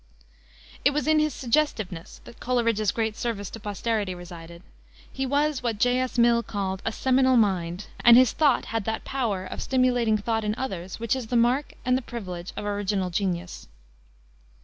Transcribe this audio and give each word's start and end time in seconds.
It 0.83 0.93
was 0.95 1.05
in 1.07 1.19
his 1.19 1.31
suggestiveness 1.31 2.21
that 2.23 2.39
Coleridge's 2.39 2.91
great 2.91 3.15
service 3.15 3.51
to 3.51 3.59
posterity 3.59 4.15
resided. 4.15 4.63
He 5.13 5.27
was 5.27 5.61
what 5.61 5.77
J. 5.77 5.99
S. 5.99 6.17
Mill 6.17 6.41
called 6.41 6.81
a 6.83 6.91
"seminal 6.91 7.37
mind," 7.37 7.85
and 8.03 8.17
his 8.17 8.31
thought 8.31 8.65
had 8.73 8.85
that 8.85 9.05
power 9.05 9.45
of 9.45 9.61
stimulating 9.61 10.17
thought 10.17 10.43
in 10.43 10.55
others, 10.55 10.99
which 10.99 11.15
is 11.15 11.27
the 11.27 11.35
mark 11.37 11.75
and 11.85 11.95
the 11.95 12.01
privilege 12.01 12.51
of 12.57 12.65
original 12.65 13.11
genius. 13.11 13.67